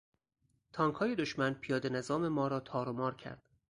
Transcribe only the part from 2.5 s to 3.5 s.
تارومار کرد.